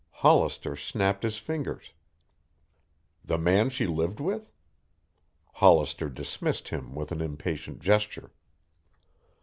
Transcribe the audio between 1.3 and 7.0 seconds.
fingers. The man she lived with? Hollister dismissed him